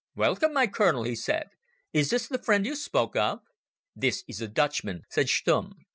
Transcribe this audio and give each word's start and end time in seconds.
"Welcome, 0.15 0.53
my 0.53 0.65
Colonel," 0.65 1.03
he 1.03 1.15
said. 1.15 1.49
"Is 1.93 2.09
this 2.09 2.27
the 2.27 2.41
friend 2.41 2.65
you 2.65 2.75
spoke 2.75 3.15
of?" 3.15 3.41
"This 3.95 4.23
is 4.27 4.39
the 4.39 4.47
Dutchman," 4.47 5.03
said 5.11 5.27
Stumm. 5.29 5.75